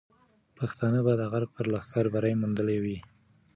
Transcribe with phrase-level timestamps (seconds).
[0.57, 2.97] پښتانه به د غرب پر لښکر بری موندلی وي.